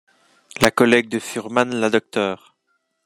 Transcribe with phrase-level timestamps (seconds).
[0.61, 2.35] La collègue de Fuhrmann, la Dr.